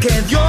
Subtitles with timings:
[0.00, 0.39] que Dios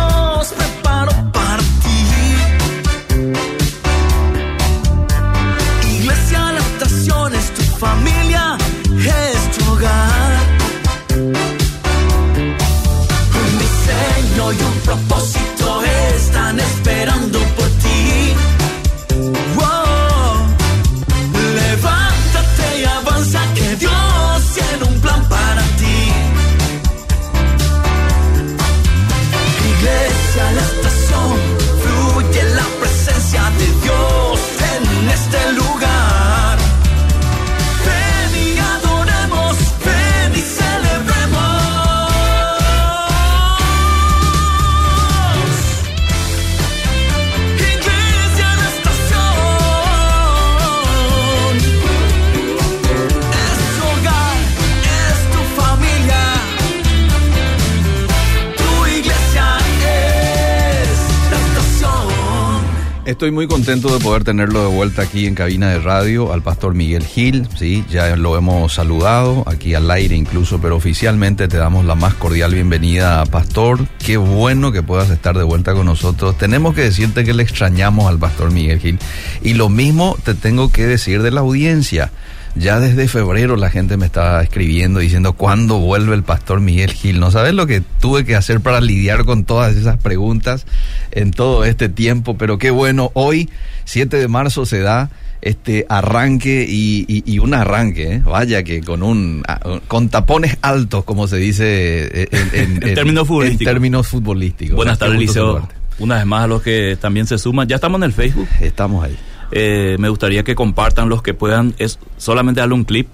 [63.11, 66.73] Estoy muy contento de poder tenerlo de vuelta aquí en cabina de radio al pastor
[66.73, 71.83] Miguel Gil, sí, ya lo hemos saludado aquí al aire incluso, pero oficialmente te damos
[71.83, 73.85] la más cordial bienvenida, pastor.
[73.99, 76.37] Qué bueno que puedas estar de vuelta con nosotros.
[76.37, 78.97] Tenemos que decirte que le extrañamos al pastor Miguel Gil
[79.43, 82.13] y lo mismo te tengo que decir de la audiencia.
[82.55, 87.19] Ya desde febrero la gente me estaba escribiendo diciendo cuándo vuelve el pastor Miguel Gil.
[87.19, 90.65] No sabes lo que tuve que hacer para lidiar con todas esas preguntas
[91.11, 93.49] en todo este tiempo, pero qué bueno, hoy
[93.85, 95.09] 7 de marzo se da
[95.41, 98.21] este arranque y, y- y un arranque, ¿eh?
[98.23, 103.27] vaya que con un ah, con tapones altos, como se dice eh, en, En términos
[103.27, 103.61] futbolísticos.
[103.61, 104.75] en términos futbolísticos.
[104.75, 105.67] Buenas tardes, Liceo.
[105.99, 107.67] Una vez más a los que también se suman.
[107.67, 108.47] Ya estamos en el Facebook.
[108.59, 109.15] Estamos ahí.
[109.51, 111.73] Eh, me gustaría que compartan los que puedan.
[111.77, 113.07] Es solamente darle un clip,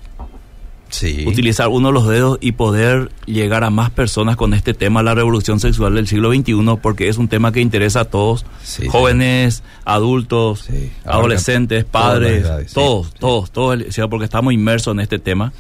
[0.90, 1.26] Sí.
[1.28, 5.14] utilizar uno de los dedos y poder llegar a más personas con este tema, la
[5.16, 9.64] revolución sexual del siglo XXI, porque es un tema que interesa a todos, Sí, jóvenes,
[9.84, 15.52] adultos, Sí, adolescentes, padres, edades, todos, todos, todos, porque estamos inmersos en este tema.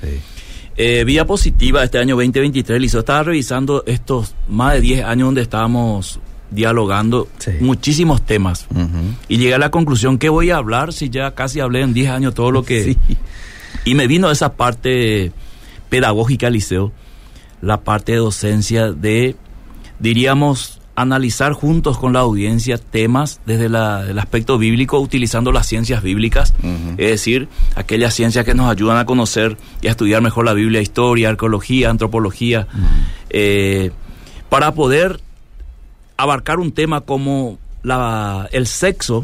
[0.78, 5.42] Eh, vía positiva este año 2023, Liceo estaba revisando estos más de 10 años donde
[5.42, 6.20] estábamos
[6.52, 7.52] dialogando Sí.
[7.60, 8.68] muchísimos temas.
[9.28, 12.10] Y llegué a la conclusión que voy a hablar si ya casi hablé en 10
[12.10, 12.84] años todo lo que...
[12.84, 12.98] Sí.
[13.86, 15.32] Y me vino esa parte
[15.90, 16.92] pedagógica, Liceo,
[17.62, 19.36] la parte de docencia de,
[20.00, 26.02] diríamos, analizar juntos con la audiencia temas desde la- el aspecto bíblico utilizando las ciencias
[26.02, 26.54] bíblicas,
[26.98, 30.82] es decir, aquellas ciencias que nos ayudan a conocer y a estudiar mejor la Biblia,
[30.82, 32.68] historia, arqueología, antropología,
[33.30, 33.92] eh,
[34.50, 35.20] para poder
[36.18, 39.24] abarcar un tema como la, el sexo,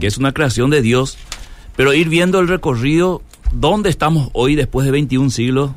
[0.00, 1.16] que es una creación de Dios,
[1.76, 3.22] pero ir viendo el recorrido,
[3.52, 5.72] dónde estamos hoy después de 21 siglos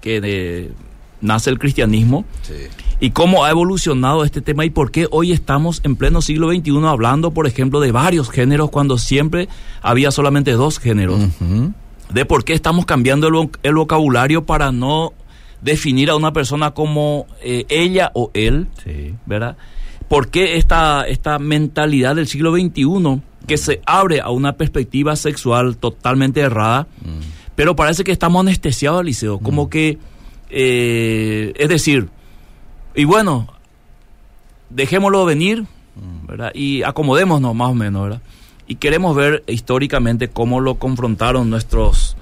[0.00, 0.72] que de-
[1.20, 2.54] nace el cristianismo, Sí.
[3.00, 6.86] y cómo ha evolucionado este tema y por qué hoy estamos en pleno siglo XXI
[6.86, 9.48] hablando, por ejemplo, de varios géneros cuando siempre
[9.82, 11.18] había solamente dos géneros.
[12.10, 15.12] De por qué estamos cambiando el, el vocabulario para no
[15.60, 19.14] definir a una persona como eh, ella o él, Sí.
[19.26, 19.56] ¿verdad?
[20.08, 25.76] ¿Por qué esta, esta mentalidad del siglo XXI que se abre a una perspectiva sexual
[25.76, 26.86] totalmente errada?
[27.54, 29.98] Pero parece que estamos anestesiados, Liceo, como que,
[30.50, 32.08] eh, es decir,
[32.94, 33.48] y bueno,
[34.70, 35.66] dejémoslo venir,
[36.26, 36.52] ¿verdad?
[36.54, 38.22] Y acomodémonos más o menos, ¿verdad?
[38.66, 42.16] Y queremos ver históricamente cómo lo confrontaron nuestros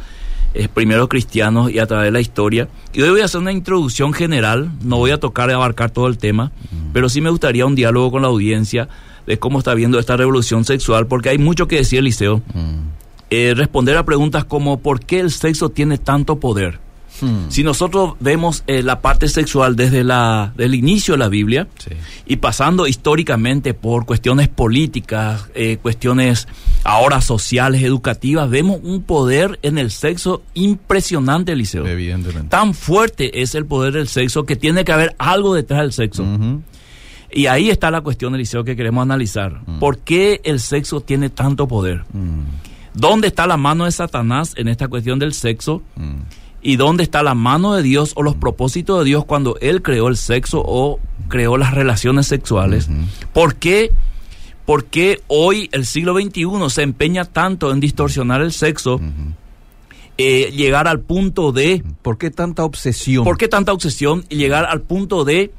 [0.54, 2.68] eh, primeros cristianos y a través de la historia.
[2.92, 6.06] Y hoy voy a hacer una introducción general, no voy a tocar y abarcar todo
[6.06, 6.52] el tema,
[6.92, 8.88] pero sí me gustaría un diálogo con la audiencia
[9.26, 11.96] de cómo está viendo esta revolución sexual, porque hay mucho que decir.
[11.96, 12.96] Mm.
[13.28, 16.78] Eh, responder a preguntas como ¿por qué el sexo tiene tanto poder?
[17.20, 17.48] Hmm.
[17.48, 21.90] Si nosotros vemos eh, la parte sexual desde la, del inicio de la Biblia Sí.
[22.26, 26.48] y pasando históricamente por cuestiones políticas, eh, cuestiones
[26.84, 31.86] ahora sociales, educativas, vemos un poder en el sexo impresionante, Eliseo.
[31.86, 32.48] Evidentemente.
[32.48, 36.24] Tan fuerte es el poder del sexo que tiene que haber algo detrás del sexo.
[37.32, 39.60] Y ahí está la cuestión, Eliseo, que queremos analizar.
[39.80, 42.04] ¿Por qué el sexo tiene tanto poder?
[42.12, 42.42] Mm.
[42.94, 45.82] ¿Dónde está la mano de Satanás en esta cuestión del sexo?
[45.96, 46.20] Mm.
[46.66, 50.08] ¿Y dónde está la mano de Dios o los propósitos de Dios cuando Él creó
[50.08, 50.98] el sexo o
[51.28, 52.88] creó las relaciones sexuales?
[53.32, 53.92] ¿Por qué,
[54.64, 59.00] por qué hoy, el siglo XXI, se empeña tanto en distorsionar el sexo,
[60.18, 61.84] eh, llegar al punto de...
[62.02, 63.22] ¿Por qué tanta obsesión?
[63.22, 65.52] ¿Por qué tanta obsesión y llegar al punto de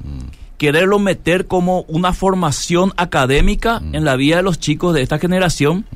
[0.58, 5.86] quererlo meter como una formación académica en la vida de los chicos de esta generación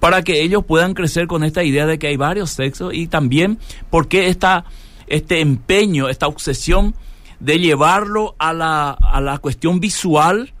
[0.00, 3.58] para que ellos puedan crecer con esta idea de que hay varios sexos y también
[3.90, 4.64] por qué esta,
[5.06, 6.94] este empeño, esta obsesión
[7.40, 10.52] de llevarlo a la, a la cuestión visual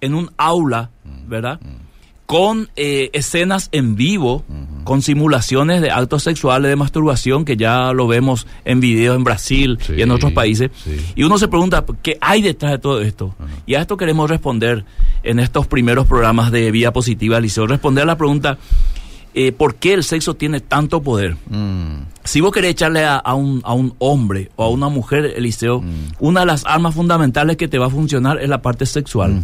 [0.00, 0.90] en un aula,
[1.26, 1.60] ¿verdad?
[2.26, 4.44] Con eh, escenas en vivo,
[4.86, 9.78] con simulaciones de actos sexuales, de masturbación, que ya lo vemos en videos en Brasil
[9.94, 10.70] y en otros países.
[10.82, 10.96] sí.
[11.14, 13.34] Y uno se pregunta, ¿qué hay detrás de todo esto?
[13.66, 14.84] Y a esto queremos responder
[15.22, 17.66] en estos primeros programas de Vía Positiva, Liceo.
[17.66, 18.58] Responder a la pregunta,
[19.34, 21.36] eh, ¿por qué el sexo tiene tanto poder?
[21.50, 25.34] Mm, Si vos querés echarle a, a un, a un hombre o a una mujer,
[25.36, 25.92] Eliseo, Mm.
[26.20, 29.42] una de las armas fundamentales que te va a funcionar es la parte sexual.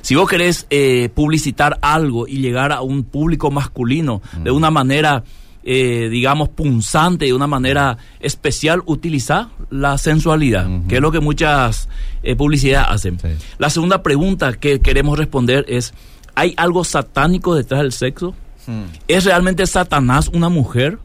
[0.00, 5.24] Si vos querés eh, publicitar algo y llegar a un público masculino de una manera,
[5.64, 11.88] eh, digamos, punzante, de una manera especial, utiliza la sensualidad, que es lo que muchas
[12.22, 13.18] eh, publicidades hacen.
[13.20, 13.28] Sí.
[13.58, 15.92] La segunda pregunta que queremos responder es,
[16.34, 18.34] ¿hay algo satánico detrás del sexo?
[19.08, 20.98] ¿Es realmente Satanás una mujer?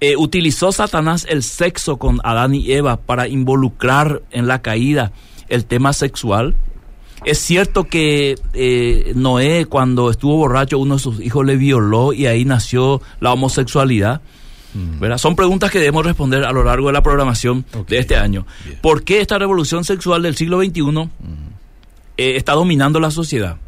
[0.00, 5.12] Eh, ¿Utilizó Satanás el sexo con Adán y Eva para involucrar en la caída
[5.48, 6.56] el tema sexual?
[7.24, 12.26] ¿Es cierto que eh, Noé cuando estuvo borracho uno de sus hijos le violó y
[12.26, 14.20] ahí nació la homosexualidad?
[14.74, 15.18] ¿Verdad?
[15.18, 18.46] Son preguntas que debemos responder a lo largo de la programación de este año.
[18.64, 18.78] Bien.
[18.80, 21.10] ¿Por qué esta revolución sexual del siglo XXI
[22.16, 23.58] eh, está dominando la sociedad?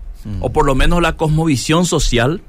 [0.41, 2.41] O por lo menos la cosmovisión social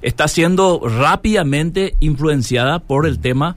[0.00, 3.56] está siendo rápidamente influenciada por el tema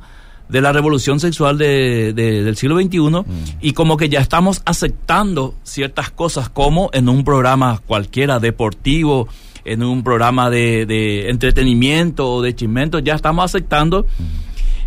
[0.53, 3.23] de la revolución sexual de- de- del siglo XXI
[3.59, 9.27] y como que ya estamos aceptando ciertas cosas como en un programa cualquiera deportivo,
[9.65, 14.05] en un programa de, de entretenimiento o de chismento, ya estamos aceptando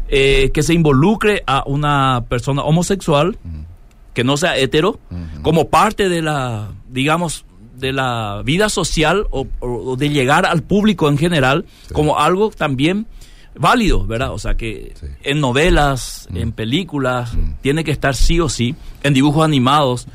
[0.09, 3.37] eh, que se involucre a una persona homosexual
[4.15, 5.01] que no sea hetero
[5.43, 7.45] como parte de la, digamos,
[7.77, 13.07] de la vida social o, o de llegar al público en general como algo también
[13.59, 14.33] válido, ¿verdad?
[14.33, 15.07] O sea que Sí.
[15.25, 20.07] en novelas, en películas, tiene que estar sí o sí, en dibujos animados,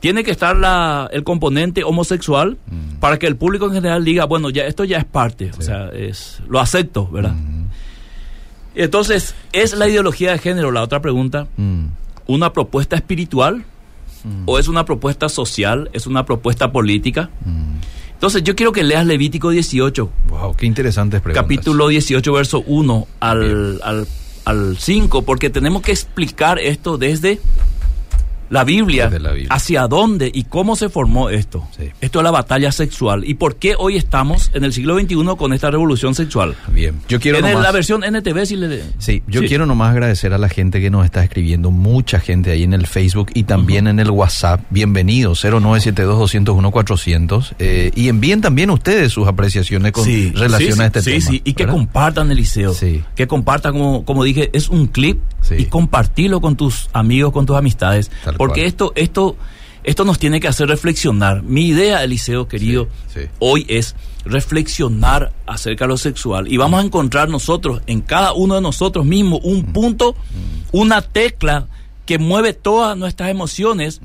[0.00, 2.56] tiene que estar la, el componente homosexual
[3.00, 5.88] para que el público en general diga, bueno, ya esto ya es parte, o sea,
[5.90, 7.34] es, lo acepto, ¿verdad?
[8.74, 11.86] Entonces, ¿es la ideología de género, la otra pregunta, Mm,
[12.26, 13.64] una propuesta espiritual
[14.46, 17.28] o es una propuesta social, es una propuesta política?
[18.22, 21.42] Entonces, yo quiero que leas Levítico 18, Wow, qué interesantes preguntas.
[21.42, 24.06] capítulo 18, verso 1 al, al,
[24.44, 27.40] al 5, porque tenemos que explicar esto desde
[28.52, 29.48] la Biblia, Desde la Biblia.
[29.50, 31.66] hacia dónde y cómo se formó esto.
[31.76, 31.90] Sí.
[32.00, 33.24] Esto es la batalla sexual.
[33.26, 36.54] ¿Y por qué hoy estamos en el siglo XXI con esta revolución sexual?
[36.72, 38.82] Bien, yo quiero en nomás- la versión NTV, si le...
[38.98, 39.48] Sí, yo Sí.
[39.48, 42.86] quiero nomás agradecer a la gente que nos está escribiendo, mucha gente ahí en el
[42.86, 44.60] Facebook y también en el WhatsApp.
[44.70, 47.54] Bienvenidos, 0972-201-400.
[47.58, 51.30] Eh, y envíen también ustedes sus apreciaciones con Sí, relación sí, a este sí, tema.
[51.30, 52.74] Sí, y que compartan el liceo.
[52.74, 53.02] Sí.
[53.16, 55.56] Que compartan, como, como dije, es un clip Sí.
[55.58, 58.10] y compartirlo con tus amigos, con tus amistades.
[58.24, 59.36] Tal porque esto, esto,
[59.84, 61.42] esto nos tiene que hacer reflexionar.
[61.42, 63.26] Mi idea, Eliseo, querido, Sí, sí.
[63.38, 63.94] hoy es
[64.24, 66.46] reflexionar acerca de lo sexual.
[66.52, 69.72] Y vamos a encontrar nosotros, en cada uno de nosotros mismos, un Mm.
[69.72, 70.14] punto,
[70.72, 71.66] una tecla
[72.06, 74.00] que mueve todas nuestras emociones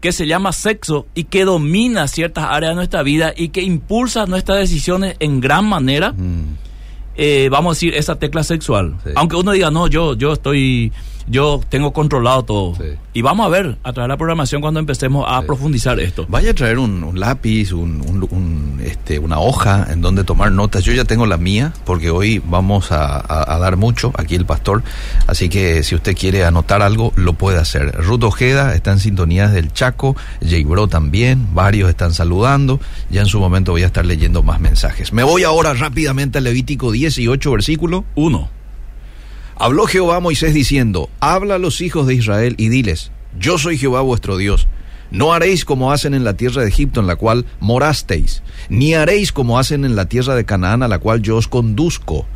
[0.00, 4.26] que se llama sexo y que domina ciertas áreas de nuestra vida y que impulsa
[4.26, 6.56] nuestras decisiones en gran manera, Mm,
[7.14, 8.96] eh, vamos a decir, esa tecla sexual.
[9.04, 9.10] Sí.
[9.14, 10.90] Aunque uno diga, no, yo, yo estoy,
[11.26, 12.74] yo tengo controlado todo.
[12.76, 12.84] Sí.
[13.14, 15.46] Y vamos a ver a través de la programación cuando empecemos a Sí.
[15.46, 16.26] profundizar esto.
[16.28, 20.50] Vaya a traer un, un lápiz, un, un- un, este, una hoja en donde tomar
[20.52, 20.84] notas.
[20.84, 24.46] Yo ya tengo la mía, porque hoy vamos a, a- a dar mucho, aquí el
[24.46, 24.82] pastor.
[25.26, 27.92] Así que si usted quiere anotar algo, lo puede hacer.
[28.02, 32.80] Ruth Ojeda está en sintonía del Chaco, Jay Bro también, varios están saludando.
[33.10, 35.12] Ya en su momento voy a estar leyendo más mensajes.
[35.12, 38.04] Me voy ahora rápidamente al Levítico 18, versículo.
[38.14, 38.48] Uno.
[39.62, 43.78] Habló Jehová a Moisés diciendo, habla a los hijos de Israel y diles, yo soy
[43.78, 44.66] Jehová vuestro Dios.
[45.12, 49.30] No haréis como hacen en la tierra de Egipto en la cual morasteis, ni haréis
[49.30, 52.26] como hacen en la tierra de Canaán a la cual yo os conduzco,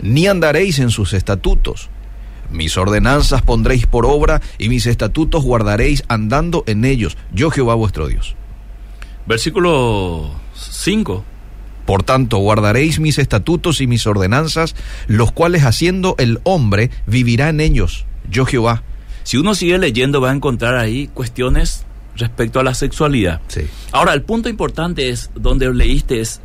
[0.00, 1.88] ni andaréis en sus estatutos.
[2.52, 8.06] Mis ordenanzas pondréis por obra y mis estatutos guardaréis andando en ellos, yo Jehová vuestro
[8.06, 8.36] Dios.
[9.26, 11.24] Versículo 5.
[11.86, 17.60] Por tanto, guardaréis mis estatutos y mis ordenanzas, los cuales haciendo el hombre vivirá en
[17.60, 18.82] ellos, yo Jehová.
[19.22, 21.84] Si uno sigue leyendo va a encontrar ahí cuestiones
[22.16, 23.40] respecto a la sexualidad.
[23.48, 23.62] Sí.
[23.92, 26.40] Ahora, el punto importante es, donde leíste es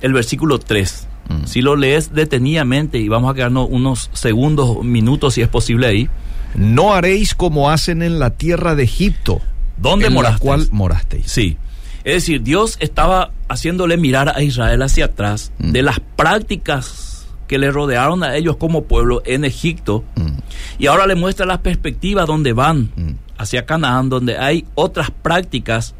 [0.00, 1.06] el versículo 3.
[1.28, 1.46] Mm.
[1.46, 6.08] Si lo lees detenidamente y vamos a quedarnos unos segundos, minutos si es posible ahí.
[6.54, 9.40] No haréis como hacen en la tierra de Egipto,
[9.76, 10.40] ¿Dónde en la morasteis?
[10.40, 11.30] cual morasteis.
[11.30, 11.56] Sí.
[12.02, 15.72] Es decir, Dios estaba haciéndole mirar a Israel hacia atrás Mm.
[15.72, 20.04] de las prácticas que le rodearon a ellos como pueblo en Egipto.
[20.16, 20.38] Mm.
[20.78, 23.10] Y ahora le muestra la perspectiva donde van, Mm.
[23.38, 25.94] hacia Canaán, donde hay otras prácticas.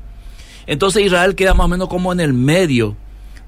[0.66, 2.96] Entonces Israel queda más o menos como en el medio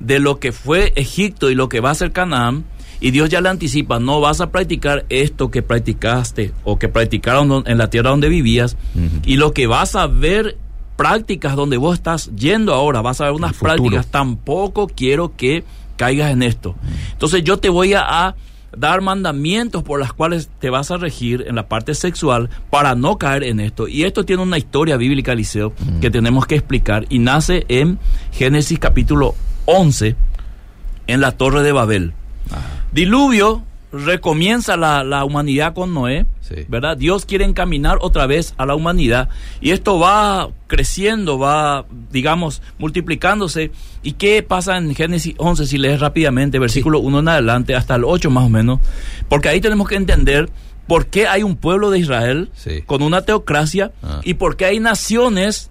[0.01, 2.65] de lo que fue Egipto y lo que va a ser Canaán.
[3.01, 7.65] Y Dios ya le anticipa, no vas a practicar esto que practicaste o que practicaron
[7.67, 8.77] en la tierra donde vivías.
[9.25, 10.57] Y lo que vas a ver
[11.03, 15.65] prácticas donde vos estás yendo ahora, vas a ver unas prácticas, tampoco quiero que
[15.97, 16.77] caigas en esto.
[17.11, 18.37] Entonces yo te voy a, a
[18.77, 23.19] dar mandamientos por las cuales te vas a regir en la parte sexual para no
[23.19, 23.89] caer en esto.
[23.89, 27.99] Y esto tiene una historia bíblica, Eliseo, que tenemos que explicar y nace en
[28.31, 30.15] Génesis capítulo 11,
[31.09, 32.13] en la torre de Babel.
[32.93, 36.65] Diluvio recomienza la, la humanidad con Noé, Sí.
[36.69, 36.97] ¿verdad?
[36.97, 39.29] Dios quiere encaminar otra vez a la humanidad
[39.61, 43.71] y esto va creciendo, va, digamos, multiplicándose.
[44.03, 48.05] ¿Y qué pasa en Génesis 11 si lees rápidamente, versículo 1 en adelante hasta el
[48.05, 48.81] 8 más o menos?
[49.29, 50.51] Porque ahí tenemos que entender
[50.87, 52.83] por qué hay un pueblo de Israel Sí.
[52.85, 54.21] con una teocracia Ah.
[54.25, 55.71] y por qué hay naciones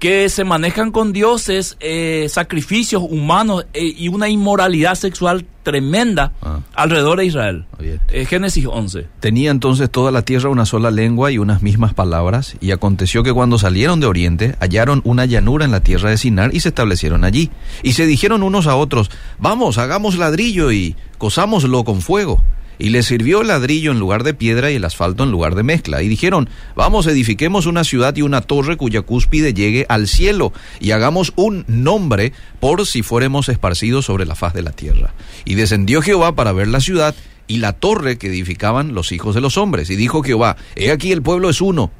[0.00, 6.60] que se manejan con dioses, eh, sacrificios humanos eh, y una inmoralidad sexual tremenda Ah.
[6.74, 7.66] alrededor de Israel.
[7.80, 9.06] Eh, Génesis 11.
[9.20, 13.32] Tenía entonces toda la tierra una sola lengua y unas mismas palabras, y aconteció que
[13.34, 17.22] cuando salieron de Oriente hallaron una llanura en la tierra de Sinar y se establecieron
[17.22, 17.50] allí.
[17.82, 22.42] Y se dijeron unos a otros, vamos, hagamos ladrillo y cosámoslo con fuego.
[22.80, 25.62] Y les sirvió el ladrillo en lugar de piedra y el asfalto en lugar de
[25.62, 26.02] mezcla.
[26.02, 30.92] Y dijeron, vamos, edifiquemos una ciudad y una torre cuya cúspide llegue al cielo, y
[30.92, 35.12] hagamos un nombre por si fuéremos esparcidos sobre la faz de la tierra.
[35.44, 37.14] Y descendió Jehová para ver la ciudad
[37.46, 39.90] y la torre que edificaban los hijos de los hombres.
[39.90, 41.90] Y dijo Jehová, he aquí el pueblo es uno,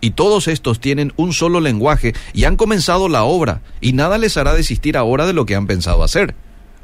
[0.00, 4.38] y todos estos tienen un solo lenguaje, y han comenzado la obra, y nada les
[4.38, 6.34] hará desistir ahora de lo que han pensado hacer.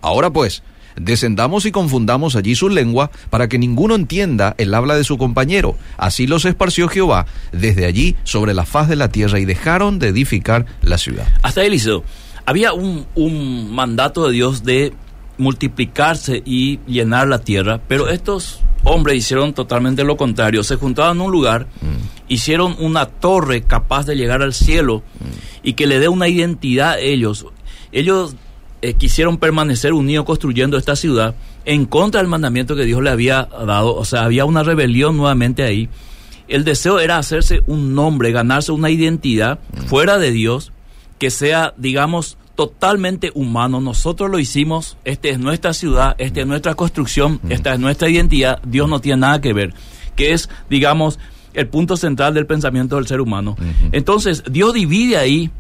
[0.03, 0.63] Ahora pues,
[1.01, 5.77] descendamos y confundamos allí su lengua, para que ninguno entienda el habla de su compañero.
[5.97, 10.09] Así los esparció Jehová desde allí sobre la faz de la tierra, y dejaron de
[10.09, 11.27] edificar la ciudad.
[11.43, 12.05] Hasta ahí, Eliseo.
[12.47, 14.95] Había un, un mandato de Dios de
[15.37, 20.63] multiplicarse y llenar la tierra, pero estos hombres hicieron totalmente lo contrario.
[20.63, 21.69] Se juntaban en un lugar,
[22.27, 25.03] hicieron una torre capaz de llegar al cielo
[25.63, 27.47] y que le dé una identidad a ellos.
[27.93, 28.37] Ellos
[28.83, 33.45] eh, quisieron permanecer unidos construyendo esta ciudad en contra del mandamiento que Dios le había
[33.45, 33.95] dado.
[33.95, 35.89] O sea, había una rebelión nuevamente ahí.
[36.49, 40.73] El deseo era hacerse un nombre, ganarse una identidad fuera de Dios
[41.19, 43.81] que sea, digamos, totalmente humano.
[43.81, 48.61] Nosotros lo hicimos, esta es nuestra ciudad, esta es nuestra construcción, esta es nuestra identidad,
[48.63, 49.75] Dios no tiene nada que ver,
[50.17, 51.19] que es, digamos,
[51.55, 53.57] el punto central del pensamiento del ser humano.
[53.93, 55.51] Entonces, Dios divide ahí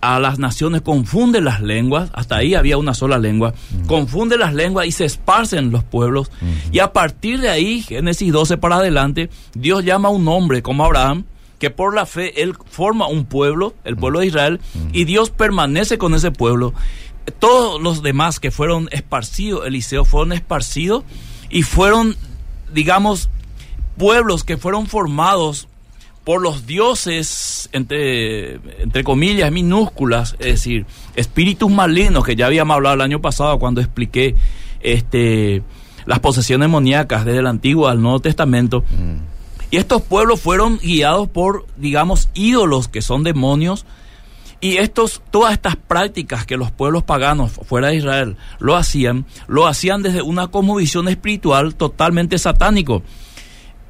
[0.00, 3.54] a las naciones, confunde las lenguas, hasta ahí había una sola lengua,
[3.86, 6.30] confunde las lenguas y se esparcen los pueblos.
[6.72, 10.84] Y a partir de ahí, Génesis 12 para adelante, Dios llama a un hombre como
[10.84, 11.24] Abraham,
[11.58, 14.60] que por la fe él forma un pueblo, el pueblo de Israel,
[14.92, 16.72] y Dios permanece con ese pueblo.
[17.40, 21.04] Todos los demás que fueron esparcidos, Eliseo, fueron esparcidos
[21.50, 22.16] y fueron,
[22.72, 23.28] digamos,
[23.96, 25.68] pueblos que fueron formados
[26.28, 30.84] por los dioses, entre, entre comillas, minúsculas, es decir,
[31.16, 34.34] espíritus malignos, que ya habíamos hablado el año pasado cuando expliqué
[34.80, 35.62] este,
[36.04, 38.84] las posesiones demoníacas desde el Antiguo al Nuevo Testamento.
[39.70, 43.86] Y estos pueblos fueron guiados por, digamos, ídolos que son demonios.
[44.60, 49.66] Y estos, todas estas prácticas que los pueblos paganos fuera de Israel lo hacían, lo
[49.66, 53.02] hacían desde una cosmovisión espiritual totalmente satánico.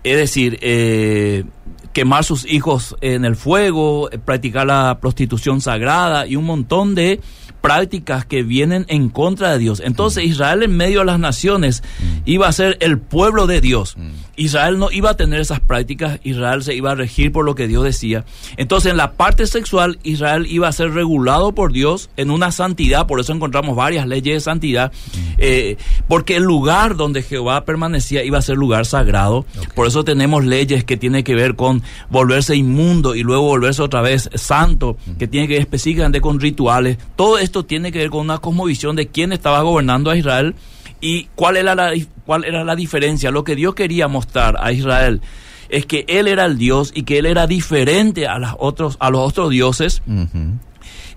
[0.05, 1.45] Es decir, eh,
[1.93, 7.21] quemar sus hijos en el fuego, eh, practicar la prostitución sagrada y un montón de
[7.61, 9.81] prácticas que vienen en contra de Dios.
[9.85, 11.83] Entonces Israel en medio de las naciones
[12.25, 13.97] iba a ser el pueblo de Dios.
[14.39, 17.67] Israel no iba a tener esas prácticas, Israel se iba a regir por lo que
[17.67, 18.25] Dios decía.
[18.57, 23.07] Entonces en la parte sexual Israel iba a ser regulado por Dios en una santidad,
[23.07, 24.93] por eso encontramos varias leyes de santidad,
[25.39, 25.77] eh,
[26.07, 29.45] porque el lugar donde Jehová permanecía iba a ser lugar sagrado.
[29.75, 34.03] Por eso tenemos leyes que tienen que ver con volverse inmundo y luego volverse otra
[34.03, 36.99] vez santo, que tiene que ver específicamente con rituales.
[37.17, 40.55] Todo esto tiene que ver con una cosmovisión de quién estaba gobernando a Israel
[41.01, 41.93] y cuál era la,
[42.27, 43.31] cuál era la diferencia.
[43.31, 45.21] Lo que Dios quería mostrar a Israel
[45.69, 49.11] es que Él era el Dios y que Él era diferente a, las otros, a
[49.11, 50.03] los otros dioses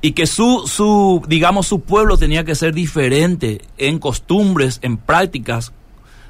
[0.01, 5.71] y que su, su, digamos, su pueblo tenía que ser diferente en costumbres, en prácticas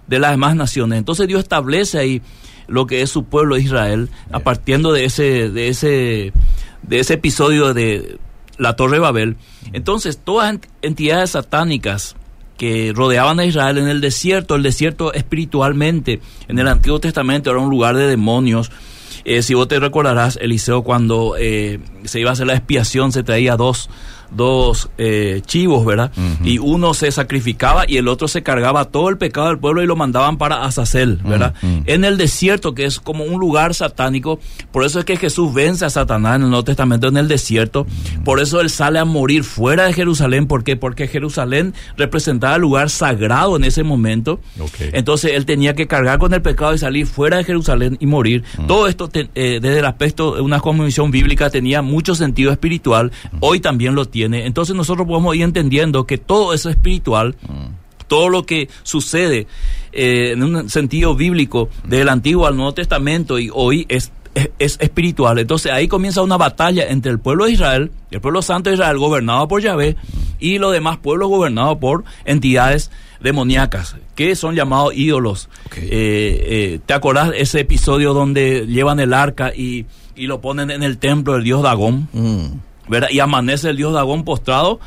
[0.07, 0.99] de las demás naciones.
[0.99, 2.21] Entonces Dios establece ahí
[2.67, 6.31] lo que es su pueblo Israel, a partiendo de ese, de ese,
[6.83, 8.17] de ese episodio de
[8.57, 9.37] la Torre de Babel.
[9.73, 12.15] Entonces, todas ent- entidades satánicas
[12.61, 16.21] que rodeaban a Israel en el desierto, el desierto espiritualmente.
[16.47, 18.69] En el Antiguo Testamento era un lugar de demonios.
[19.25, 23.23] Eh, si vos te recordarás, Eliseo, cuando eh, se iba a hacer la expiación, se
[23.23, 23.89] traía dos,
[24.31, 26.11] dos eh, chivos, ¿verdad?
[26.43, 29.85] Y uno se sacrificaba y el otro se cargaba todo el pecado del pueblo y
[29.85, 31.53] lo mandaban para Azazel, ¿verdad?
[31.85, 34.39] En el desierto, que es como un lugar satánico,
[34.71, 37.85] por eso es que Jesús vence a Satanás en el Nuevo Testamento en el desierto,
[38.23, 40.75] por eso él sale a morir fuera de Jerusalén, ¿por qué?
[40.75, 44.39] Porque Jerusalén representaba el lugar sagrado en ese momento,
[44.93, 48.43] entonces él tenía que cargar con el pecado y salir fuera de Jerusalén y morir.
[48.67, 53.59] Todo esto eh, desde el aspecto de una convicción bíblica tenía mucho sentido espiritual, hoy
[53.59, 57.35] también lo tiene entonces nosotros podemos ir entendiendo que todo eso espiritual,
[58.07, 59.47] todo lo que sucede
[59.93, 64.11] eh, en un sentido bíblico del Antiguo al Nuevo Testamento y hoy es
[64.59, 65.39] es, espiritual.
[65.39, 68.97] Entonces ahí comienza una batalla entre el pueblo de Israel, el pueblo santo de Israel
[68.97, 69.95] gobernado por Yahvé
[70.39, 75.49] y los demás pueblos gobernados por entidades demoníacas que son llamados ídolos.
[75.75, 79.85] Eh, eh, ¿Te acordás ese episodio donde llevan el arca y,
[80.15, 82.07] y, lo ponen en el templo del dios Dagón?
[82.13, 82.45] Mm.
[83.09, 84.79] Y amanece el dios Dagón postrado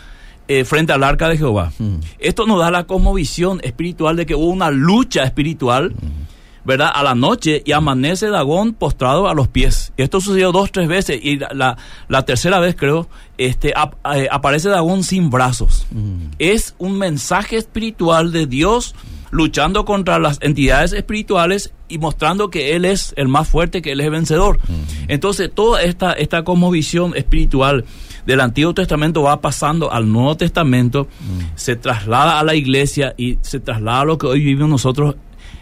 [0.47, 1.73] eh, frente al arca de Jehová.
[1.79, 1.97] Mm.
[2.19, 6.67] Esto nos da la cosmovisión espiritual de que hubo una lucha espiritual, mm.
[6.67, 6.91] ¿verdad?
[6.95, 9.93] A la noche y amanece Dagón postrado a los pies.
[9.97, 13.09] Esto sucedió dos, tres veces y la, la, tercera vez creo,
[13.39, 15.87] este, eh, aparece Dagón sin brazos.
[15.91, 16.33] Mm.
[16.39, 18.95] Es un mensaje espiritual de Dios
[19.35, 24.01] luchando contra las entidades espirituales y mostrando que Él es el más fuerte, que Él
[24.01, 24.61] es el vencedor.
[25.09, 27.85] Entonces, toda esta, esta cosmovisión espiritual
[28.27, 31.09] del Antiguo Testamento va pasando al Nuevo Testamento,
[31.57, 35.17] se traslada a la iglesia y se traslada a lo que hoy vivimos nosotros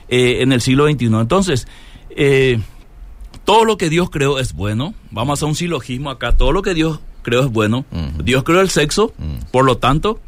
[0.09, 1.07] eh, en el siglo XXI.
[1.07, 1.67] Entonces,
[2.11, 2.61] eh,
[3.47, 4.93] todo lo que Dios creó es bueno.
[5.11, 6.37] Vamos a hacer un silogismo acá.
[6.37, 7.87] Todo lo que Dios creó es bueno.
[8.23, 9.15] Dios creó el sexo,
[9.51, 10.21] por lo tanto,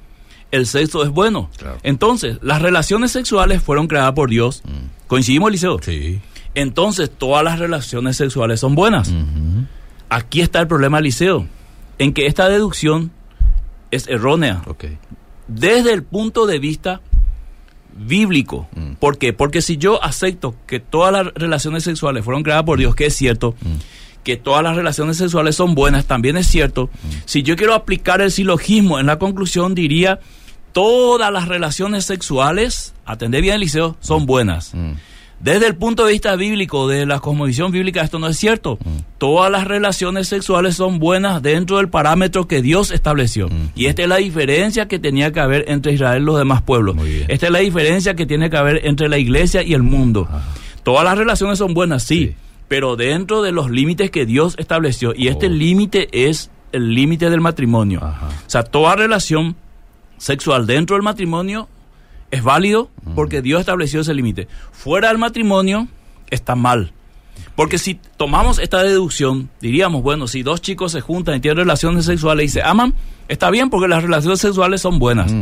[0.55, 1.51] el sexo es bueno.
[1.83, 4.63] Entonces, las relaciones sexuales fueron creadas por Dios.
[4.65, 5.07] Mm.
[5.09, 5.81] ¿Coincidimos, Eliseo?
[5.83, 6.21] Sí.
[6.55, 9.13] Entonces, todas las relaciones sexuales son buenas.
[10.09, 11.49] Aquí está el problema, Eliseo,
[11.99, 13.11] en que esta deducción
[13.91, 14.63] es errónea.
[15.49, 17.01] Desde el punto de vista
[17.97, 18.69] bíblico.
[18.77, 18.93] Mm.
[18.95, 19.33] ¿Por qué?
[19.33, 23.17] Porque si yo acepto que todas las relaciones sexuales fueron creadas por Dios, que es
[23.17, 24.23] cierto, mm.
[24.23, 26.91] que todas las relaciones sexuales son buenas, también es cierto.
[27.25, 30.21] Si yo quiero aplicar el silogismo en la conclusión, diría
[30.75, 34.75] todas las relaciones sexuales, atendé bien, Eliseo, son buenas.
[34.75, 34.95] Mm.
[35.39, 38.79] Desde el punto de vista bíblico, de la cosmovisión bíblica, esto no es cierto.
[38.85, 39.19] Mm.
[39.19, 43.49] Todas las relaciones sexuales son buenas dentro del parámetro que Dios estableció.
[43.49, 43.71] Mm.
[43.77, 46.97] Y esta es la diferencia que tenía que haber entre Israel y los demás pueblos.
[47.29, 50.29] Esta es la diferencia que tiene que haber entre la iglesia y el mundo.
[50.83, 52.35] Todas las relaciones son buenas, sí,
[52.67, 55.15] pero dentro de los límites que Dios estableció.
[55.15, 55.51] Y este oh.
[55.51, 58.01] límite es el límite del matrimonio.
[58.03, 59.55] O sea, toda relación
[60.17, 61.69] sexual dentro del matrimonio
[62.31, 64.49] es válido porque Dios estableció ese límite.
[64.73, 65.89] Fuera del matrimonio
[66.31, 66.93] está mal.
[67.55, 72.05] Porque si tomamos esta deducción, diríamos, bueno, si dos chicos se juntan y tienen relaciones
[72.05, 72.95] sexuales y se aman,
[73.29, 75.33] está bien porque las relaciones sexuales son buenas.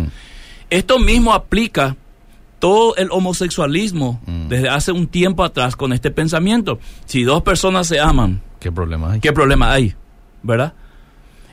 [0.68, 1.96] Esto mismo aplica
[2.58, 6.78] todo el homosexualismo desde hace un tiempo atrás con este pensamiento.
[7.06, 9.20] Si dos personas se aman, ¿qué problema hay?
[9.20, 9.94] ¿Qué problema hay?
[10.42, 10.74] ¿Verdad?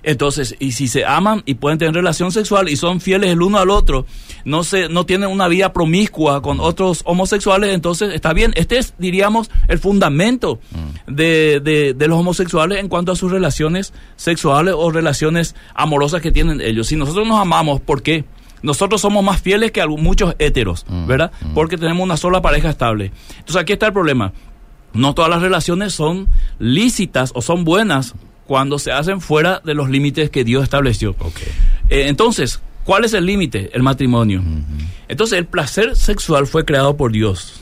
[0.10, 3.60] Entonces, y si se aman y pueden tener relación sexual y son fieles el uno
[3.60, 4.08] al otro,
[4.43, 8.52] no se, no tienen una vida promiscua con otros homosexuales, entonces está bien.
[8.56, 11.13] Este es, diríamos, el fundamento mm.
[11.13, 16.60] de, de, los homosexuales en cuanto a sus relaciones sexuales o relaciones amorosas que tienen
[16.60, 16.88] ellos.
[16.88, 18.26] Si nosotros nos amamos, ¿por qué?
[18.63, 21.06] Nosotros somos más fieles que muchos héteros, mm.
[21.06, 21.32] ¿verdad?
[21.39, 21.54] Mm.
[21.54, 23.12] Porque tenemos una sola pareja estable.
[23.38, 24.34] Entonces aquí está el problema.
[24.91, 28.15] No todas las relaciones son lícitas o son buenas
[28.49, 31.15] cuando se hacen fuera de los límites que Dios estableció.
[31.88, 33.69] Eh, entonces, ¿cuál es el límite?
[33.73, 34.41] El matrimonio.
[35.07, 37.62] Entonces, el placer sexual fue creado por Dios.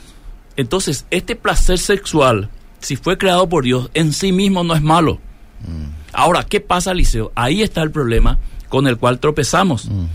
[0.56, 2.48] Entonces, este placer sexual,
[2.80, 5.18] si fue creado por Dios, en sí mismo no es malo.
[5.60, 5.92] Mm.
[6.14, 7.32] Ahora, ¿qué pasa, Liceo?
[7.34, 8.38] Ahí está el problema
[8.70, 9.90] con el cual tropezamos.
[9.90, 10.06] Mm.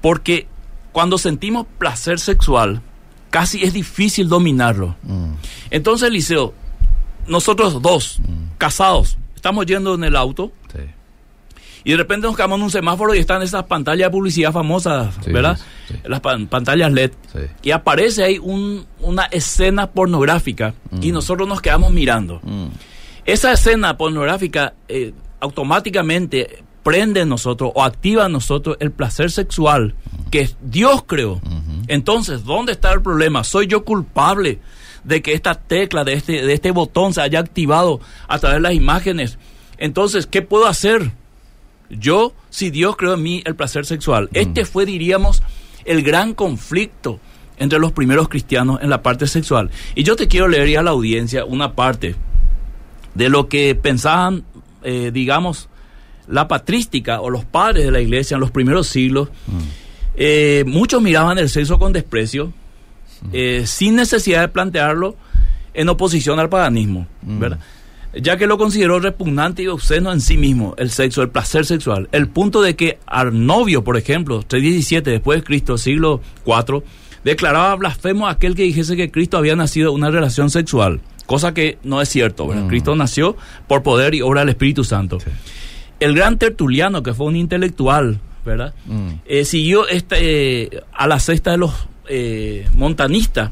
[0.00, 0.46] Porque
[0.92, 2.82] cuando sentimos placer sexual,
[3.30, 4.94] casi es difícil dominarlo.
[5.02, 5.32] Mm.
[5.72, 6.54] Entonces, Liceo,
[7.26, 8.20] nosotros dos,
[8.58, 10.52] casados, estamos yendo en el auto.
[11.82, 15.16] Y de repente nos quedamos en un semáforo y están esas pantallas de publicidad famosas,
[15.24, 15.58] ¿verdad?
[16.04, 17.12] Las pantallas LED.
[17.62, 21.14] Y aparece ahí una escena pornográfica y mm.
[21.14, 22.40] nosotros nos quedamos mirando.
[22.42, 22.66] Mm.
[23.24, 29.94] Esa escena pornográfica eh, automáticamente prende en nosotros o activa en nosotros el placer sexual
[30.30, 31.40] que Dios creó.
[31.88, 33.42] Entonces, ¿dónde está el problema?
[33.42, 34.60] ¿Soy yo culpable?
[35.04, 38.62] De que esta tecla de este, de este botón se haya activado a través de
[38.62, 39.38] las imágenes.
[39.78, 41.12] Entonces, ¿qué puedo hacer?
[41.88, 44.36] Yo, si Dios creó en mí el placer sexual, mm.
[44.36, 45.42] este fue, diríamos,
[45.84, 47.18] el gran conflicto
[47.58, 49.70] entre los primeros cristianos en la parte sexual.
[49.94, 52.16] Y yo te quiero leer ya a la audiencia una parte
[53.14, 54.44] de lo que pensaban,
[54.82, 55.68] eh, digamos,
[56.26, 59.28] la patrística o los padres de la iglesia en los primeros siglos.
[60.14, 62.52] Eh, muchos miraban el sexo con desprecio,
[63.32, 65.16] eh, sin necesidad de plantearlo
[65.74, 67.60] en oposición al paganismo, ¿verdad?
[68.14, 72.08] ya que lo consideró repugnante y obsceno en sí mismo, el sexo, el placer sexual.
[72.12, 76.82] El punto de que Arnovio, por ejemplo, 317 después de Cristo, siglo IV,
[77.24, 81.54] declaraba blasfemo a aquel que dijese que Cristo había nacido de una relación sexual, cosa
[81.54, 82.48] que no es cierto.
[82.48, 82.66] ¿verdad?
[82.66, 83.36] Cristo nació
[83.68, 85.18] por poder y obra del Espíritu Santo.
[86.00, 88.74] El gran Tertuliano, que fue un intelectual, ¿verdad?
[89.26, 91.72] Eh, siguió este, a la cesta de los
[92.08, 93.50] eh, montanistas,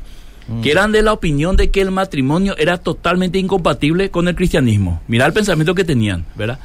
[0.62, 5.02] que eran de la opinión de que el matrimonio era totalmente incompatible con el cristianismo.
[5.06, 6.58] Mira el pensamiento que tenían, ¿verdad?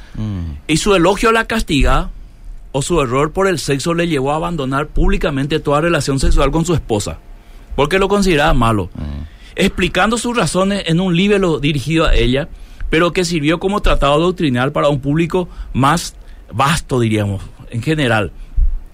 [0.67, 2.09] Y su elogio a la castiga
[2.71, 6.65] o su error por el sexo le llevó a abandonar públicamente toda relación sexual con
[6.65, 7.19] su esposa,
[7.75, 8.89] porque lo consideraba malo.
[9.55, 12.47] Explicando sus razones en un libro dirigido a ella,
[12.89, 16.15] pero que sirvió como tratado doctrinal para un público más
[16.53, 18.31] vasto, diríamos, en general.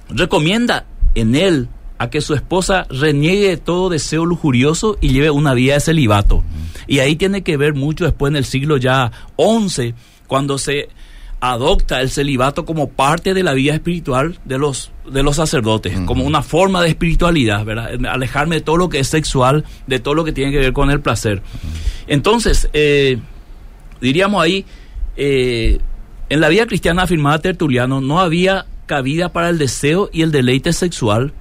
[0.09, 1.69] Recomienda en él
[1.99, 6.43] a que su esposa reniegue de todo deseo lujurioso y lleve una vida de celibato.
[6.87, 9.93] Y ahí tiene que ver mucho después en el siglo ya XI,
[10.25, 10.89] cuando se
[11.41, 16.23] adopta el celibato como parte de la vida espiritual de los, de los sacerdotes, como
[16.23, 18.05] una forma de espiritualidad, ¿verdad?
[18.05, 20.91] Alejarme de todo lo que es sexual, de todo lo que tiene que ver con
[20.91, 21.41] el placer.
[22.07, 23.19] Entonces, eh,
[24.01, 24.65] diríamos ahí,
[25.15, 25.79] eh,
[26.29, 30.73] en la vida cristiana afirmada Tertuliano no había cabida para el deseo y el deleite
[30.73, 31.33] sexual,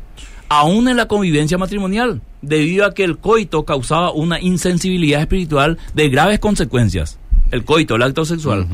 [0.48, 6.08] aún en la convivencia matrimonial, debido a que el coito causaba una insensibilidad espiritual de
[6.08, 7.18] graves consecuencias.
[7.50, 8.66] El coito, el acto sexual.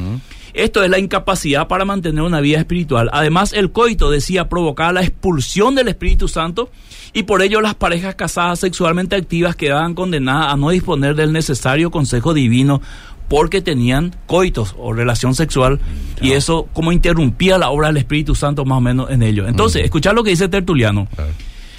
[0.52, 3.10] Esto es la incapacidad para mantener una vida espiritual.
[3.12, 6.70] Además, el coito decía provocar la expulsión del Espíritu Santo
[7.12, 11.90] y por ello las parejas casadas sexualmente activas quedaban condenadas a no disponer del necesario
[11.90, 12.80] consejo divino
[13.28, 15.80] porque tenían coitos o relación sexual
[16.20, 19.48] y eso como interrumpía la obra del Espíritu Santo más o menos en ello.
[19.48, 21.08] Entonces, escuchar lo que dice Tertuliano.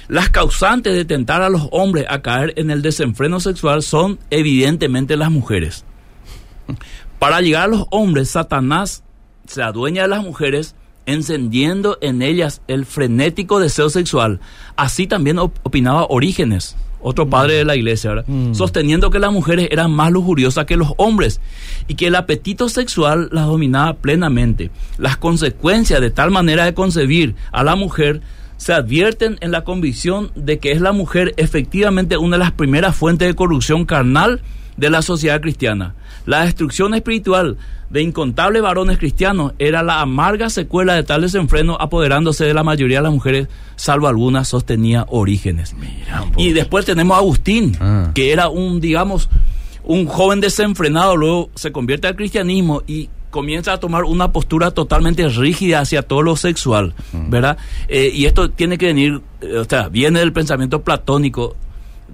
[0.08, 5.16] Las causantes de tentar a los hombres a caer en el desenfreno sexual son evidentemente
[5.16, 5.84] las mujeres.
[7.18, 9.02] Para llegar a los hombres, Satanás
[9.46, 10.74] se adueña de las mujeres
[11.06, 14.40] encendiendo en ellas el frenético deseo sexual.
[14.76, 18.26] Así también opinaba Orígenes, otro padre de la iglesia, ¿verdad?
[18.52, 21.40] sosteniendo que las mujeres eran más lujuriosas que los hombres
[21.86, 24.70] y que el apetito sexual las dominaba plenamente.
[24.98, 28.20] Las consecuencias de tal manera de concebir a la mujer
[28.56, 32.96] se advierten en la convicción de que es la mujer efectivamente una de las primeras
[32.96, 34.40] fuentes de corrupción carnal
[34.76, 35.94] de la sociedad cristiana.
[36.26, 37.56] La destrucción espiritual
[37.90, 42.98] de incontables varones cristianos era la amarga secuela de tal desenfreno apoderándose de la mayoría
[42.98, 45.74] de las mujeres, salvo algunas, sostenía orígenes.
[46.36, 48.10] y después tenemos a Agustín, Ah.
[48.14, 49.28] que era un, digamos,
[49.84, 55.28] un joven desenfrenado, luego se convierte al cristianismo y comienza a tomar una postura totalmente
[55.28, 56.94] rígida hacia todo lo sexual,
[57.28, 57.58] ¿verdad?
[57.88, 61.54] Eh, y esto tiene que venir, eh, o sea, viene del pensamiento platónico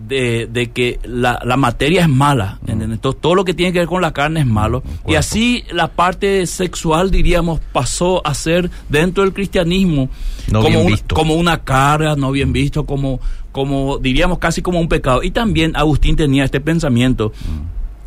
[0.09, 2.91] de, de que la, la materia es mala, ¿entiendes?
[2.93, 4.83] Entonces, todo lo que tiene que ver con la carne es malo.
[5.07, 10.09] Y así la parte sexual, diríamos, pasó a ser dentro del cristianismo
[10.51, 13.21] No como, un- como una carga, no bien visto, como,
[13.53, 15.23] como diríamos casi como un pecado.
[15.23, 17.33] Y también Agustín tenía este pensamiento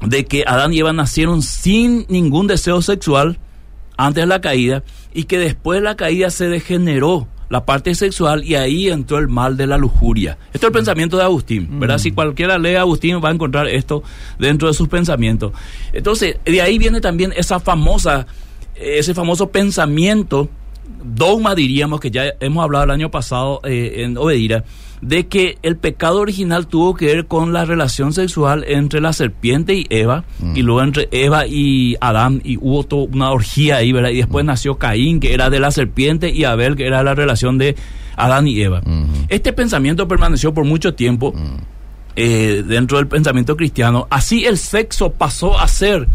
[0.05, 3.39] de que Adán y Eva nacieron sin ningún deseo sexual
[3.97, 8.43] antes de la caída y que después de la caída se degeneró la parte sexual
[8.43, 10.37] y ahí entró el mal de la lujuria.
[10.53, 11.99] Esto es el pensamiento de Agustín, ¿verdad?
[11.99, 14.03] Si cualquiera lee a Agustín va a encontrar esto
[14.39, 15.51] dentro de sus pensamientos.
[15.93, 18.25] Entonces, de ahí viene también esa famosa,
[18.75, 20.49] ese famoso pensamiento,
[21.03, 24.63] dogma diríamos que ya hemos hablado el año pasado eh, en Obedira,
[25.05, 29.75] de que el pecado original tuvo que ver con la relación sexual entre la serpiente
[29.75, 30.23] y Eva,
[30.55, 34.09] y luego entre Eva y Adán, y hubo toda una orgía ahí, ¿verdad?
[34.09, 37.59] Y después nació Caín, que era de la serpiente, y Abel, que era la relación
[37.59, 37.75] de
[38.15, 38.81] Adán y Eva.
[39.29, 41.35] Este pensamiento permaneció por mucho tiempo
[42.15, 44.07] eh, dentro del pensamiento cristiano.
[44.09, 46.07] Así el sexo pasó a ser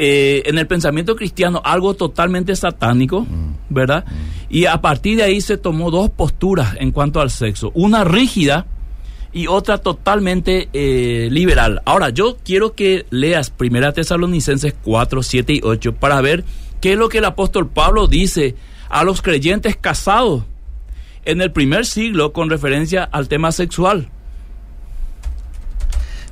[0.00, 3.26] eh, en el pensamiento cristiano algo totalmente satánico,
[3.68, 4.04] ¿verdad?
[4.48, 8.66] Y a partir de ahí se tomó dos posturas en cuanto al sexo, una rígida
[9.32, 11.82] y otra totalmente eh, liberal.
[11.84, 16.44] Ahora, yo quiero que leas Primera Tesalonicenses 4, 7 y 8 para ver
[16.80, 18.54] qué es lo que el apóstol Pablo dice
[18.88, 20.44] a los creyentes casados
[21.24, 24.08] en el primer siglo con referencia al tema sexual.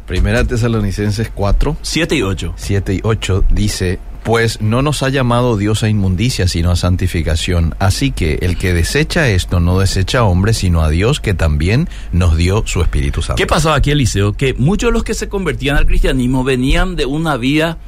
[0.06, 2.54] Primera Tesalonicenses 4, 7 y 8.
[2.56, 7.74] 7 y 8 dice, Pues no nos ha llamado Dios a inmundicia, sino a santificación.
[7.80, 11.88] Así que el que desecha esto no desecha a hombre, sino a Dios, que también
[12.12, 13.36] nos dio su Espíritu Santo.
[13.36, 14.34] ¿Qué pasaba aquí, Eliseo?
[14.34, 17.78] Que muchos de los que se convertían al cristianismo venían de una vida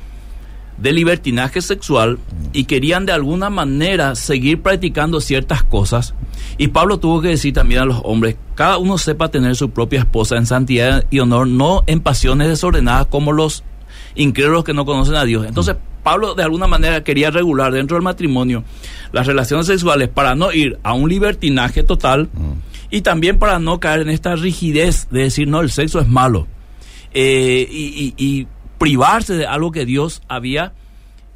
[0.81, 2.19] de libertinaje sexual
[2.53, 6.15] y querían de alguna manera seguir practicando ciertas cosas.
[6.57, 10.01] Y Pablo tuvo que decir también a los hombres, cada uno sepa tener su propia
[10.01, 13.65] esposa en santidad y honor, no en pasiones desordenadas como los
[14.15, 15.47] incrédulos que no conocen a Dios.
[15.47, 18.65] Entonces, Pablo de alguna manera quería regular dentro del matrimonio
[19.13, 22.29] las relaciones sexuales para no ir a un libertinaje total
[22.91, 26.47] y también para no caer en esta rigidez de decir, no, el sexo es malo.
[27.13, 28.47] Eh, y, y- y
[28.79, 30.73] privarse de algo que Dios había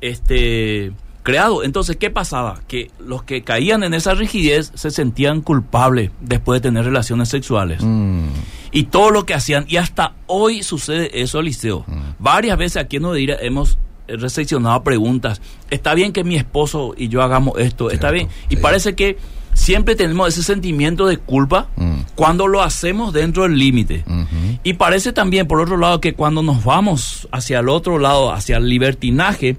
[0.01, 1.63] este, creado.
[1.65, 2.61] Entonces, ¿qué pasaba?
[2.69, 7.83] Que los que caían en esa rigidez se sentían culpables después de tener relaciones sexuales.
[7.83, 8.27] Mm,
[8.73, 11.85] Y todo lo que hacían, y hasta hoy sucede eso, Eliseo.
[12.19, 13.79] Varias veces aquí en Odeira hemos
[14.09, 15.41] eh, recepcionado preguntas.
[15.71, 17.91] ¿Está bien que mi esposo y yo hagamos esto?
[17.91, 18.29] ¿Está bien?
[18.49, 18.63] Y sí.
[18.63, 19.19] parece que
[19.55, 21.93] siempre tenemos ese sentimiento de culpa Mm.
[22.15, 24.05] cuando lo hacemos dentro del límite.
[24.65, 28.57] Y parece también, por otro lado, que cuando nos vamos hacia el otro lado, hacia
[28.59, 29.57] el libertinaje,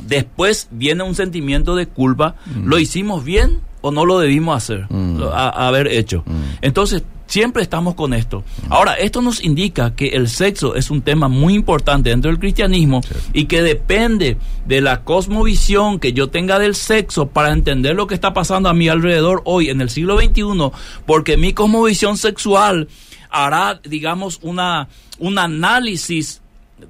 [0.00, 2.36] después viene un sentimiento de culpa.
[2.64, 4.86] ¿Lo hicimos bien o no lo debimos hacer?
[4.90, 5.22] Mm.
[5.32, 6.22] A- haber hecho.
[6.26, 6.32] Mm.
[6.62, 8.44] Entonces, siempre estamos con esto.
[8.70, 13.00] Ahora, esto nos indica que el sexo es un tema muy importante dentro del cristianismo
[13.32, 18.14] y que depende de la cosmovisión que yo tenga del sexo para entender lo que
[18.14, 20.70] está pasando a mi alrededor hoy en el siglo XXI,
[21.06, 22.86] porque mi cosmovisión sexual
[23.30, 24.86] hará, digamos, una,
[25.18, 26.40] un análisis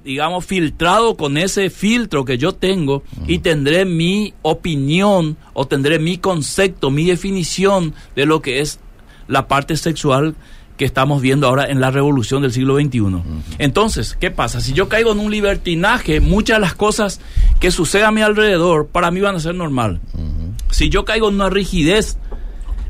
[0.03, 6.17] digamos, filtrado con ese filtro que yo tengo y tendré mi opinión o tendré mi
[6.17, 8.79] concepto, mi definición de lo que es
[9.27, 10.35] la parte sexual
[10.77, 13.21] que estamos viendo ahora en la revolución del siglo XXI.
[13.59, 14.59] Entonces, ¿qué pasa?
[14.59, 17.21] Si yo caigo en un libertinaje, muchas de las cosas
[17.59, 20.01] que suceden a mi alrededor para mí van a ser normal.
[20.71, 22.17] Si yo caigo en una rigidez,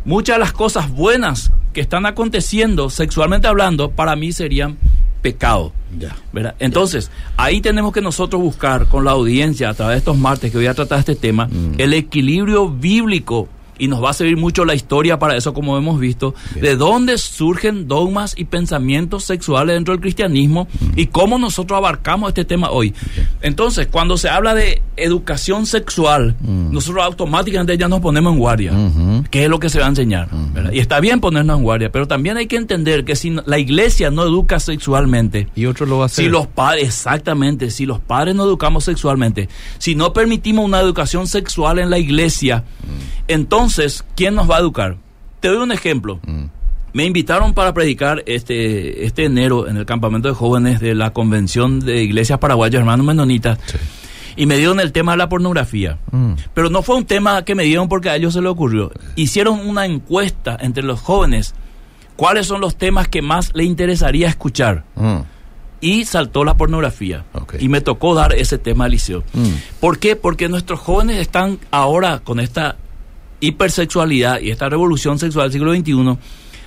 [0.03, 4.77] muchas de las cosas buenas que están aconteciendo sexualmente hablando para mí serían
[5.21, 5.73] pecado.
[5.97, 6.15] Ya.
[6.33, 6.55] ¿verdad?
[6.59, 10.57] Entonces, ahí tenemos que nosotros buscar con la audiencia a través de estos martes que
[10.57, 13.49] voy a tratar este tema, el equilibrio bíblico.
[13.77, 16.65] Y nos va a servir mucho la historia para eso, como hemos visto, Bien.
[16.65, 20.91] de dónde surgen dogmas y pensamientos sexuales dentro del cristianismo Mm.
[20.99, 22.93] y cómo nosotros abarcamos este tema hoy.
[23.41, 26.71] Entonces, cuando se habla de educación sexual, Mm.
[26.73, 28.71] nosotros automáticamente ya nos ponemos en guardia.
[29.29, 30.29] ¿Qué es lo que se va a enseñar?
[30.71, 34.09] Y está bien ponernos en guardia, pero también hay que entender que si la iglesia
[34.11, 36.25] no educa sexualmente, Y otro lo va a hacer.
[36.25, 41.27] si los padres, exactamente, si los padres no educamos sexualmente, si no permitimos una educación
[41.27, 42.63] sexual en la iglesia,
[43.27, 43.64] entonces,
[44.15, 44.97] ¿quién nos va a educar?
[45.39, 46.19] Te doy un ejemplo.
[46.25, 46.45] Mm,
[46.93, 51.79] Me invitaron para predicar este, este enero en el campamento de jóvenes de la Convención
[51.81, 53.77] de Iglesias Paraguayas Hermanos Menonitas sí.
[54.37, 55.97] y me dieron el tema de la pornografía.
[56.11, 58.91] Mm, Pero no fue un tema que me dieron porque a ellos se les ocurrió.
[59.17, 61.53] Hicieron una encuesta entre los jóvenes.
[62.15, 64.85] ¿Cuáles son los temas que más le interesaría escuchar?
[64.95, 65.17] mm,
[65.81, 67.25] Y saltó la pornografía.
[67.59, 69.21] Y me tocó dar ese tema al liceo.
[69.33, 69.49] mm.
[69.81, 70.15] ¿Por qué?
[70.15, 72.77] Porque nuestros jóvenes están ahora con esta
[73.39, 76.17] hipersexualidad y esta revolución sexual del siglo XXI.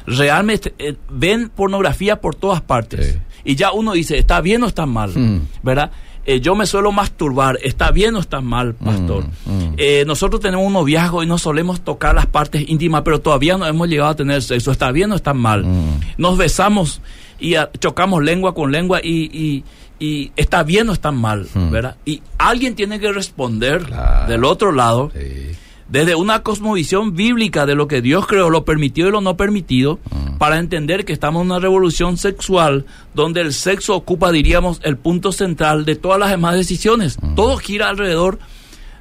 [0.07, 3.13] Realmente eh, ven pornografía por todas partes.
[3.15, 3.19] Sí.
[3.45, 5.11] Y ya uno dice, ¿está bien o está mal?
[5.15, 5.41] Mm.
[5.63, 5.91] ¿Verdad?
[6.25, 9.25] Eh, yo me suelo masturbar, ¿está bien o está mal, pastor?
[9.47, 9.75] Mm, mm.
[9.79, 13.67] Eh, nosotros tenemos un noviazgo y no solemos tocar las partes íntimas, pero todavía no
[13.67, 14.71] hemos llegado a tener sexo.
[14.71, 15.65] ¿Está bien o está mal?
[15.65, 16.01] Mm.
[16.19, 17.01] Nos besamos
[17.41, 19.65] y ah, chocamos lengua con lengua y, y-
[20.01, 21.71] y está bien o está mal, Mm.
[21.71, 21.97] ¿verdad?
[22.05, 24.31] Y alguien tiene que responder Claro.
[24.31, 25.57] del otro lado Sí.
[25.89, 29.99] Desde una cosmovisión bíblica de lo que Dios creó, lo permitido y lo no permitido,
[30.39, 35.33] para entender que estamos en una revolución sexual donde el sexo ocupa, diríamos, el punto
[35.33, 37.17] central de todas las demás decisiones.
[37.35, 38.39] Todo gira alrededor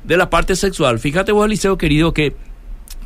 [0.04, 1.00] de la parte sexual.
[1.00, 2.36] Fíjate vos, Eliseo, querido, que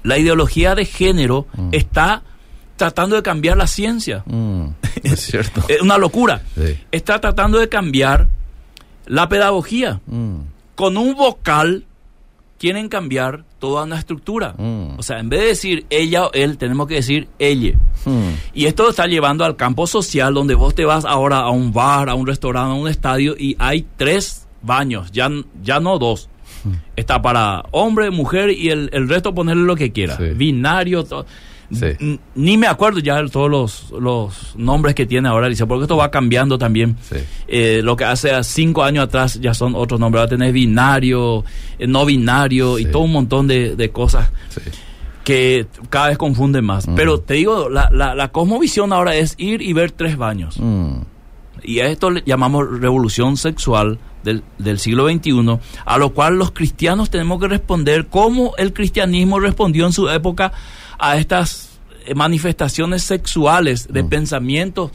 [0.03, 2.21] la ideología de género está
[2.77, 4.23] tratando de cambiar la ciencia.
[4.27, 4.67] Mm,
[5.03, 5.63] Es cierto.
[5.67, 6.41] Es una locura.
[6.55, 6.77] Sí.
[6.91, 8.27] Está tratando de cambiar
[9.07, 9.99] la pedagogía.
[10.05, 10.35] Mm,
[10.75, 11.85] Con un vocal
[12.61, 14.53] quieren cambiar toda una estructura.
[14.55, 14.99] Mm.
[14.99, 17.73] O sea, en vez de decir ella o él, tenemos que decir ella.
[18.05, 18.29] mm.
[18.53, 22.07] Y esto está llevando al campo social donde vos te vas ahora a un bar,
[22.07, 25.27] a un restaurante, a un estadio y hay tres baños, ya,
[25.63, 26.29] ya no dos.
[26.63, 26.73] Mm.
[26.95, 30.15] Está para hombre, mujer y el, el resto ponerle lo que quiera.
[30.17, 30.25] Sí.
[30.35, 31.25] Binario, to-
[31.71, 32.19] Sí.
[32.35, 35.95] Ni me acuerdo ya de todos los, los nombres que tiene ahora, dice, porque esto
[35.97, 36.97] va cambiando también.
[37.01, 37.15] Sí.
[37.47, 40.21] Eh, lo que hace cinco años atrás ya son otros nombres.
[40.21, 41.43] Va a tener binario,
[41.79, 44.29] eh, no binario y todo un montón de, de cosas
[45.23, 46.87] que cada vez confunden más.
[46.87, 46.95] Mm.
[46.95, 50.55] Pero te digo, la, la, la cosmovisión ahora es ir y ver tres baños.
[50.59, 51.01] Mm,
[51.63, 56.51] Y a esto le llamamos revolución sexual del, del siglo XXI, a lo cual los
[56.51, 60.51] cristianos tenemos que responder cómo el cristianismo respondió en su época
[61.01, 61.69] a estas
[62.05, 64.09] eh, manifestaciones sexuales de Mm.
[64.09, 64.91] pensamientos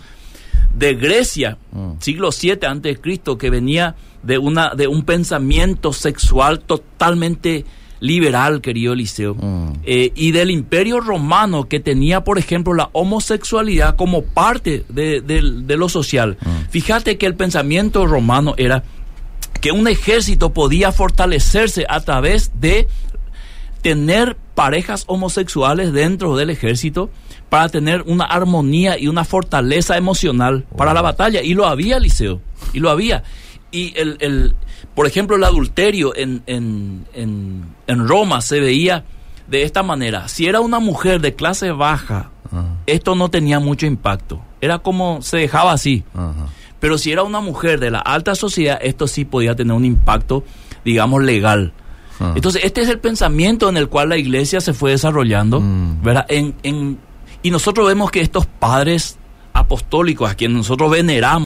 [0.74, 1.92] de Grecia, Mm.
[2.00, 7.64] siglo 7 antes de Cristo, que venía de una de un pensamiento sexual totalmente
[8.00, 9.72] liberal, querido Eliseo, Mm.
[9.84, 15.42] Eh, y del Imperio Romano que tenía, por ejemplo, la homosexualidad como parte de, de-
[15.62, 16.36] de lo social.
[16.40, 16.70] Mm.
[16.70, 18.82] Fíjate que el pensamiento romano era
[19.60, 22.86] que un ejército podía fortalecerse a través de
[23.82, 27.10] tener parejas homosexuales dentro del ejército
[27.48, 31.42] para tener una armonía y una fortaleza emocional para la batalla.
[31.42, 32.40] Y lo había, Liceo,
[32.72, 33.22] y lo había.
[33.70, 34.54] Y el, el
[34.94, 39.04] por ejemplo, el adulterio en, en, en, en Roma se veía
[39.46, 40.28] de esta manera.
[40.28, 42.30] Si era una mujer de clase baja,
[42.86, 44.40] esto no tenía mucho impacto.
[44.60, 46.04] Era como se dejaba así.
[46.80, 50.44] Pero si era una mujer de la alta sociedad, esto sí podía tener un impacto,
[50.84, 51.72] digamos, legal.
[52.20, 52.32] Ah.
[52.34, 56.02] Entonces, este es el pensamiento en el cual la iglesia se fue desarrollando, Mm.
[56.02, 56.26] ¿verdad?
[56.28, 56.98] En, en-
[57.42, 59.18] y nosotros vemos que estos padres
[59.52, 61.44] apostólicos, a quienes nosotros veneramos,